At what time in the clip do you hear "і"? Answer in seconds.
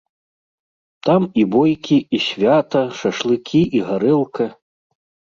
1.41-1.43, 2.19-2.21, 3.81-3.83